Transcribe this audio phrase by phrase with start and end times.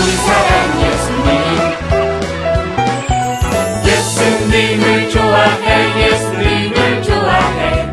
[0.00, 1.30] 우리 사랑 예수님.
[3.84, 5.66] 예수님을 좋아해
[6.02, 7.86] 예수님을 좋아해.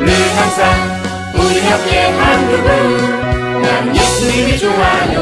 [0.00, 0.62] 늘 항상
[1.34, 2.68] 우리 함께 한 그분.
[3.60, 5.13] 난 예수님이 좋아해.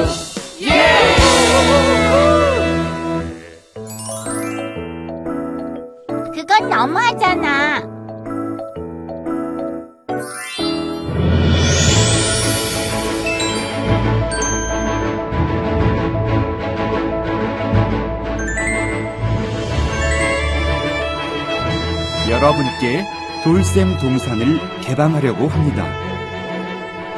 [22.43, 23.07] 여러분께
[23.45, 25.87] 돌샘 동산을 개방하려고 합니다.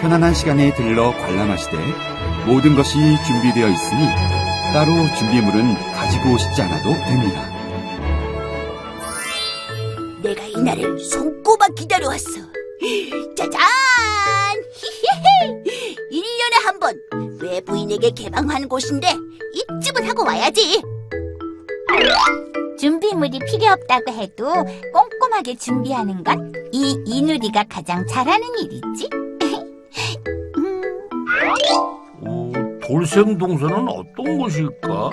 [0.02, 1.78] 편안한 시간에 들러 관람하시되
[2.46, 4.06] 모든 것이 준비되어 있으니
[4.74, 7.42] 따로 준비물은 가지고 오시지 않아도 됩니다.
[10.22, 12.30] 내가 이날을 손꼽아 기다려왔어.
[13.34, 13.60] 짜잔!
[16.12, 17.00] 1년에 한 번
[17.40, 19.08] 외부인에게 개방하는 곳인데
[19.54, 20.82] 이쯤은 하고 와야지.
[22.78, 24.52] 준비물이 필요 없다고 해도
[24.92, 29.08] 꼼꼼하게 준비하는 건 이 이누리가 가장 잘하는 일이지.
[30.58, 30.82] 음,
[32.26, 32.52] 오,
[32.84, 35.10] 돌샘 동산은 어떤 곳일까?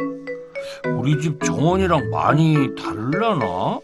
[0.97, 3.79] 우리 집 정원이랑 많이 다르려나?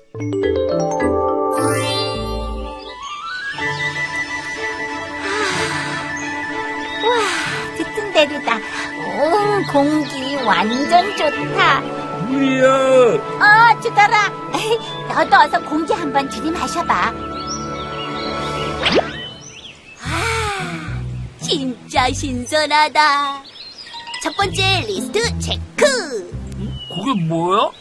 [7.77, 8.55] 듣던 대로다.
[8.57, 11.81] 온 공기 완전 좋다.
[12.29, 12.67] 우리야!
[12.67, 14.29] 어, 주더라.
[15.07, 16.93] 너도 어서 공기 한 번 들이마셔봐.
[20.03, 21.01] 아,
[21.41, 23.43] 진짜 신선하다.
[24.23, 26.31] 첫 번째 리스트 체크.
[26.93, 27.59] 그게 뭐야?
[27.61, 27.71] 어?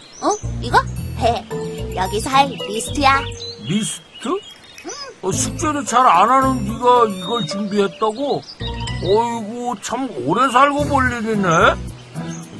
[0.63, 0.79] 이거?
[1.19, 1.45] 해.
[1.97, 3.21] 여기서 할 리스트야.
[3.65, 4.29] 리스트?
[5.23, 8.43] 어, 숙제를 잘 안 하는 네가 이걸 준비했다고?
[9.03, 11.49] 어이구 참 오래 살고 볼 일이네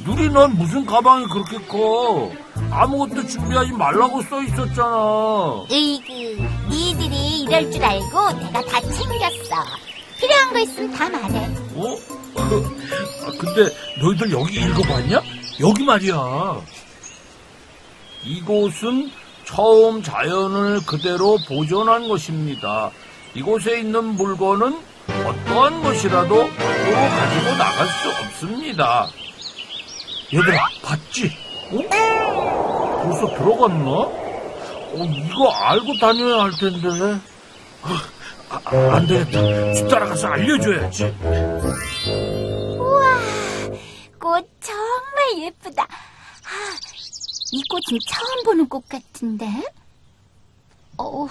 [0.07, 2.31] 누리 넌 무슨 가방이 그렇게 커
[2.71, 9.65] 아무것도 준비하지 말라고 써 있었잖아 으이그, 니들이 이럴 줄 알고 내가 다 챙겼어.
[10.17, 11.49] 필요한 거 있으면 다 말해.
[11.75, 11.97] 어?
[12.39, 13.69] 아, 근데
[14.01, 15.21] 너희들 여기 읽어봤냐?
[15.59, 16.61] 여기 말이야
[18.23, 19.11] 이곳은
[19.43, 22.91] 처음 자연을 그대로 보존한 것입니다
[23.33, 24.79] 이곳에 있는 물건은
[25.09, 29.09] 어떠한 것이라도 함부로 가지고 나갈 수 없습니다.
[30.33, 31.31] 얘들아, 봤지?
[31.71, 33.01] 어?
[33.03, 33.89] 벌써 들어갔나?
[33.91, 36.87] 어, 이거 알고 다녀야 할 텐데.
[37.81, 38.01] 아,
[38.49, 39.73] 아, 안 되겠다.
[39.73, 41.03] 집 따라가서 알려줘야지.
[42.77, 43.19] 우와,
[44.19, 45.83] 꽃 정말 예쁘다.
[45.83, 46.75] 아,
[47.51, 49.45] 이 꽃은 처음 보는 꽃 같은데?
[50.97, 51.29] 어우,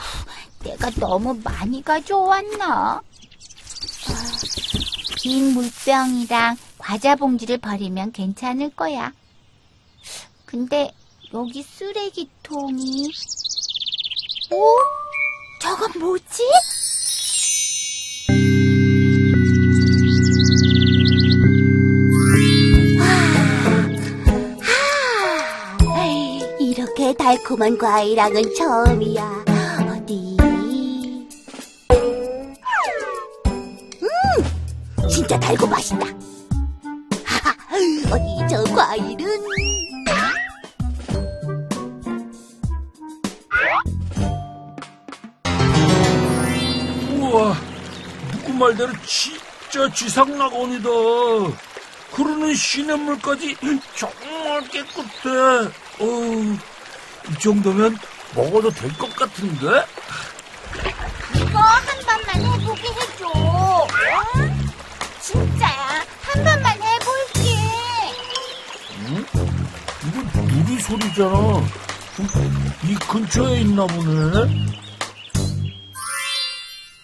[0.63, 3.01] 내가 너무 많이 가져왔나?
[3.01, 3.03] 아,
[5.17, 9.13] 빈 물병이랑 과자 봉지를 버리면 괜찮을 거야.
[10.45, 10.93] 근데
[11.35, 13.11] 여기 쓰레기통이...
[14.53, 14.79] 오?
[15.61, 16.45] 저건 뭐지?
[25.83, 29.45] 아, 이렇게 달콤한 과일랑은 처음이야.
[29.91, 30.37] 어디?
[34.03, 36.16] 음, 진짜 달고 맛있다.
[38.49, 39.27] 저 과일은?
[47.19, 47.55] 우와,
[48.33, 50.89] 누구 말대로 진짜 지상낙원이다.
[52.15, 53.57] 그러는 시냇물까지
[53.95, 55.71] 정말 깨끗해.
[56.01, 56.57] 어우,
[57.29, 57.97] 이 정도면
[58.35, 59.85] 먹어도 될 것 같은데?
[61.35, 63.87] 이거 한 번만 해보게 해줘.
[64.37, 64.69] 응?
[65.21, 66.05] 진짜야.
[66.23, 66.86] 한 번만 해
[70.81, 71.39] 소리잖아.
[71.59, 74.67] 음, 이 근처에 있나 보네.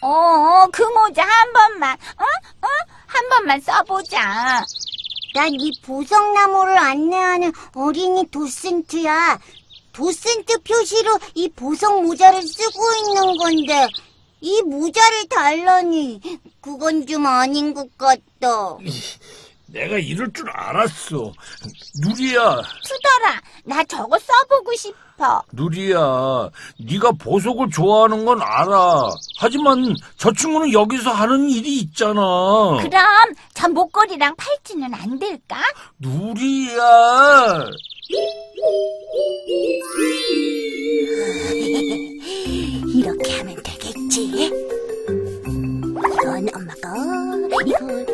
[0.00, 2.24] 어, 그 모자 한 번만, 어?
[2.24, 2.68] 어?
[3.06, 4.64] 한 번만 써보자.
[5.34, 9.38] 난 이 보석나무를 안내하는 어린이 도센트야.
[9.92, 13.88] 도센트 표시로 이 보석 모자를 쓰고 있는 건데,
[14.40, 16.20] 이 모자를 달라니,
[16.60, 18.76] 그건 좀 아닌 것 같다.
[19.72, 21.32] 내가 이럴 줄 알았어.
[22.02, 25.42] 누리야, 투더라, 나 저거 써보고 싶어.
[25.52, 29.08] 누리야, 네가 보석을 좋아하는 건 알아.
[29.38, 32.20] 하지만 저 친구는 여기서 하는 일이 있잖아.
[32.82, 35.62] 그럼 저 목걸이랑 팔찌는 안 될까?
[35.98, 37.64] 누리야.
[42.94, 44.50] 이렇게 하면 되겠지.
[45.86, 46.94] 이건 엄마가,
[47.66, 48.06] 이건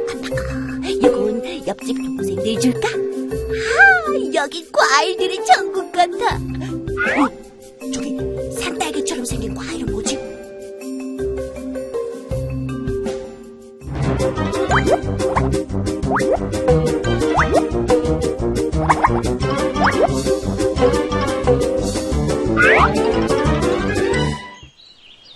[1.79, 2.89] 옆집 동생들 줄까?
[2.89, 6.37] 아, 여기 과일들이 천국 같아.
[6.37, 8.19] 어, 저기
[8.61, 10.17] 산딸기처럼 생긴 과일은 뭐지?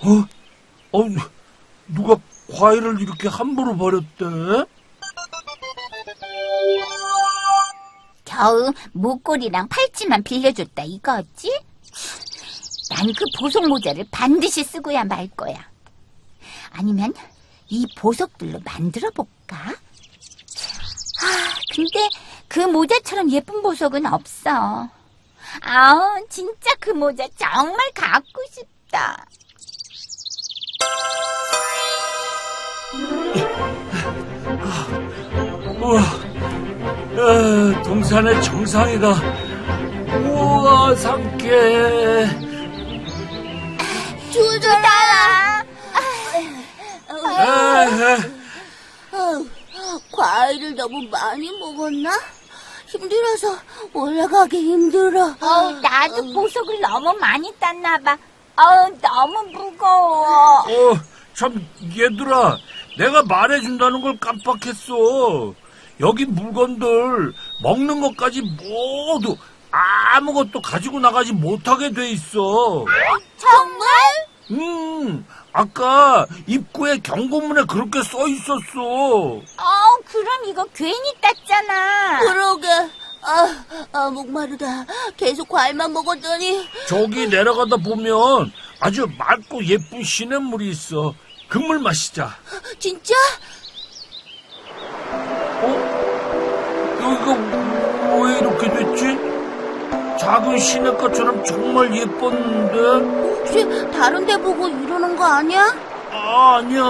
[0.05, 0.99] 어?
[0.99, 1.05] 어?
[1.89, 2.17] 누가
[2.53, 4.72] 과일을 이렇게 함부로 버렸대?
[8.43, 11.49] 겨우 목걸이랑 팔찌만 빌려줬다 이거지?
[12.91, 15.65] 난 그 보석 모자를 반드시 쓰고야 말 거야.
[16.73, 17.15] 아니면
[17.69, 19.57] 이 보석들로 만들어 볼까?
[19.59, 22.09] 아, 근데
[22.49, 24.89] 그 모자처럼 예쁜 보석은 없어.
[25.63, 29.25] 아, 진짜 그 모자 정말 갖고 싶다.
[35.81, 36.01] 우와,
[37.13, 39.09] 에, 동산의 정상이다.
[40.25, 40.95] 우와!
[47.43, 48.17] 에헤.
[49.13, 49.45] 어,
[50.13, 52.11] 과일을 너무 많이 먹었나?
[52.87, 53.59] 힘들어서
[53.93, 55.27] 올라가기 힘들어.
[55.41, 58.17] 어, 나도 보석을 너무 많이 땄나 봐.
[58.57, 60.61] 어, 너무 무거워.
[60.61, 60.97] 어,
[61.35, 61.67] 참,
[61.97, 62.59] 얘들아,
[62.99, 65.55] 내가 말해준다는 걸 깜빡했어.
[66.03, 67.33] 여기 물건들,
[67.63, 69.37] 먹는 것까지 모두
[69.71, 72.85] 아무것도 가지고 나가지 못하게 돼 있어.
[73.39, 73.89] 정말?
[74.51, 78.81] 음, 아까 입구에 경고문에 그렇게 써 있었어.
[78.81, 79.43] 어,
[80.05, 82.19] 그럼 이거 괜히 땄잖아.
[82.21, 82.67] 그러게.
[83.25, 84.85] 아, 아, 목마르다.
[85.17, 86.69] 계속 과일만 먹었더니.
[86.89, 91.15] 저기 내려가다 보면 아주 맑고 예쁜 시냇물이 있어.
[91.49, 92.35] 그 물 마시자.
[92.79, 93.15] 진짜?
[97.31, 97.31] 어?
[97.31, 99.19] 여기가 왜 이렇게 됐지?
[100.19, 102.79] 작은 시냇가처럼 정말 예뻤는데?
[103.39, 105.75] 혹시 다른 데 보고 이러는 거 아니야?
[106.11, 106.81] 아, 아니야.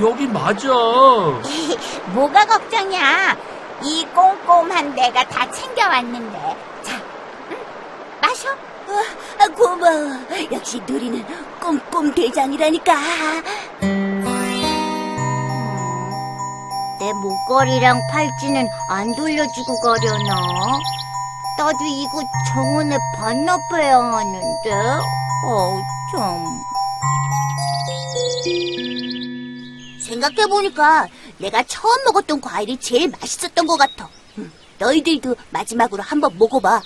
[0.00, 0.68] 여기 맞아.
[2.14, 3.36] 뭐가 걱정이야?
[3.82, 6.56] 이 꼼꼼한 내가 다 챙겨왔는데.
[6.82, 6.96] 자,
[7.50, 7.56] 응,
[8.20, 8.48] 마셔.
[9.38, 10.10] 아, 고마워.
[10.52, 11.24] 역시 누리는
[11.60, 12.92] 꼼꼼 대장이라니까.
[17.10, 20.78] 내 목걸이랑 팔찌는 안 돌려주고 가려나?
[21.58, 22.22] 나도 이거
[22.54, 24.70] 정원에 반납해야 하는데.
[25.44, 25.76] 어,
[26.12, 26.60] 참.
[30.00, 31.08] 생각해보니까
[31.38, 34.08] 내가 처음 먹었던 과일이 제일 맛있었던 것 같아.
[34.38, 36.76] 음, 너희들도 마지막으로 한번 먹어봐.
[36.76, 36.80] 어.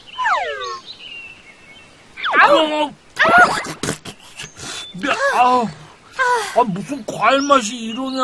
[4.95, 5.67] 네, 아우.
[5.67, 5.84] 아,
[6.67, 8.23] 무슨 과일 맛이 이러냐.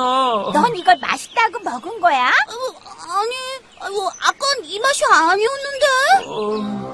[0.52, 2.28] 넌 이걸 맛있다고 먹은 거야?
[2.28, 2.30] 어,
[3.20, 3.34] 아니,
[3.80, 5.86] 아이고, 아깐 이 맛이 아니었는데?
[6.26, 6.90] 어,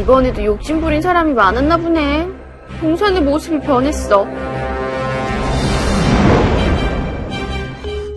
[0.00, 2.28] 이번에도 욕심 부린 사람이 많았나 보네.
[2.80, 4.26] 동산의 모습이 변했어.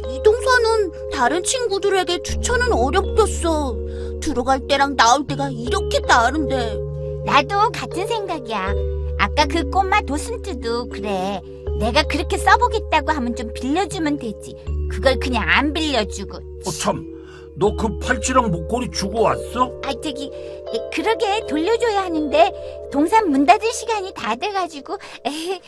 [0.09, 3.75] 이 동산은 다른 친구들에게 추천은 어렵겠어.
[4.19, 6.77] 들어갈 때랑 나올 때가 이렇게 다른데.
[7.25, 8.73] 나도 같은 생각이야.
[9.19, 11.41] 아까 그 꼬마 도슨트도 그래.
[11.79, 14.55] 내가 그렇게 써보겠다고 하면 좀 빌려주면 되지.
[14.91, 16.37] 그걸 그냥 안 빌려주고.
[16.37, 17.17] 어, 참.
[17.57, 19.73] 너 그 팔찌랑 목걸이 주고 왔어?
[19.83, 22.53] 아, 저기, 에, 그러게 돌려줘야 하는데
[22.89, 24.97] 동산 문 닫을 시간이 다 돼가지고.
[25.25, 25.59] 에헤,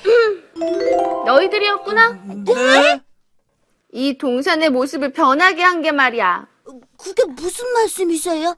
[1.25, 2.11] 너희들이었구나?
[2.45, 3.01] 네?
[3.93, 6.47] 이 동산의 모습을 변하게 한 게 말이야.
[6.97, 8.55] 그게 무슨 말씀이세요?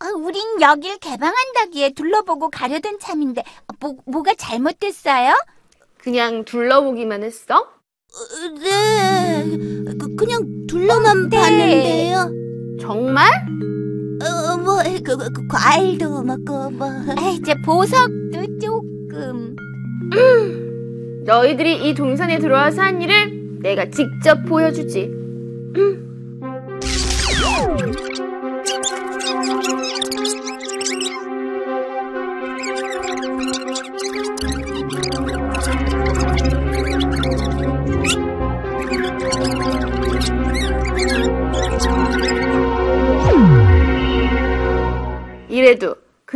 [0.00, 3.42] 아, 우린 여길 개방한다기에 둘러보고 가려던 참인데
[3.80, 5.34] 뭐, 뭐가 잘못됐어요?
[5.98, 7.56] 그냥 둘러보기만 했어?
[7.56, 9.44] 어, 네,
[9.98, 11.36] 그, 그냥 둘러만 네.
[11.36, 12.30] 봤는데요.
[12.80, 13.28] 정말?
[14.22, 16.86] 어, 뭐, 그, 그, 그 과일도 먹고, 뭐.
[16.88, 19.56] 아, 이제 보석도 조금.
[21.24, 25.00] 너희들이 이 동산에 들어와서 한 일을 내가 직접 보여주지.
[25.00, 26.03] 이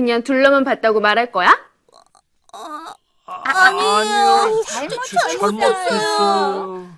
[0.08, 1.50] 그냥 둘러만 봤다고 말할 거야?
[3.26, 4.62] 아니요.
[4.66, 6.88] 잘못 잘못했어요.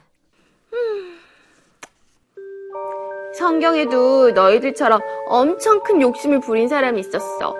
[3.36, 7.56] 성경에도 너희들처럼 엄청 큰 욕심을 부린 사람이 있었어.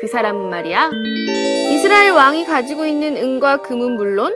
[0.00, 0.92] 그 사람은 말이야.
[1.72, 4.32] 이스라엘 왕이 가지고 있는 은과 금은 물론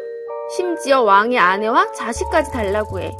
[0.57, 3.13] 심지어 왕의 아내와 자식까지 달라고 해.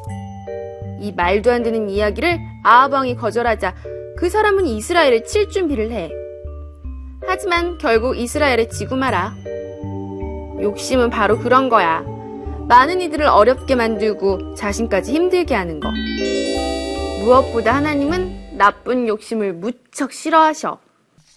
[0.99, 3.77] 이 말도 안 되는 이야기를 아합 왕이 거절하자
[4.17, 6.11] 그 사람은 이스라엘을 칠 준비를 해.
[7.31, 9.35] 하지만 결국 이스라엘에 지고 말아.
[10.63, 12.03] 욕심은 바로 그런 거야.
[12.69, 15.91] 많은 이들을 어렵게 만들고 자신까지 힘들게 하는 거.
[17.21, 20.79] 무엇보다 하나님은 나쁜 욕심을 무척 싫어하셔.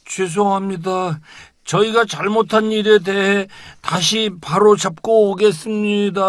[0.06, 1.20] 죄송합니다.
[1.66, 3.48] 저희가 잘못한 일에 대해
[3.82, 6.22] 다시 바로 잡고 오겠습니다.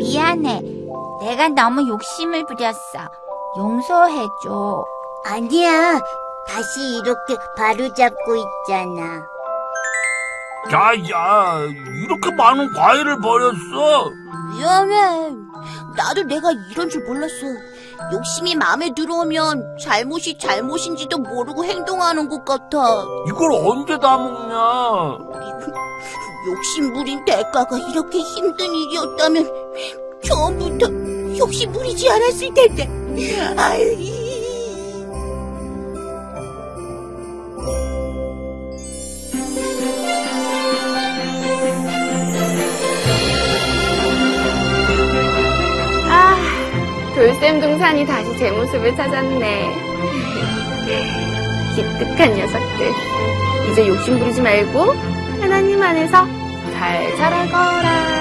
[0.00, 0.62] 미안해.
[1.20, 3.08] 내가 너무 욕심을 부렸어.
[3.56, 4.97] 용서해줘.
[5.24, 6.00] 아니야.
[6.46, 9.26] 다시 이렇게 바로 잡고 있잖아.
[10.72, 11.60] 야, 야,
[12.04, 14.10] 이렇게 많은 과일을 버렸어.
[14.56, 15.30] 미안해.
[15.96, 17.32] 나도 내가 이런 줄 몰랐어.
[18.12, 23.04] 욕심이 마음에 들어오면 잘못이 잘못인지도 모르고 행동하는 것 같아.
[23.28, 25.18] 이걸 언제 다 먹냐?
[26.48, 29.50] 욕심 부린 대가가 이렇게 힘든 일이었다면
[30.24, 30.86] 처음부터
[31.38, 32.88] 욕심 부리지 않았을 텐데.
[33.56, 34.17] 아이.
[47.38, 49.70] 돌쌤 동산이 다시 제 모습을 찾았네.
[51.74, 52.92] 기특한 녀석들.
[53.70, 54.94] 이제 욕심 부리지 말고
[55.40, 56.26] 하나님 안에서
[56.72, 58.17] 잘 살아거라.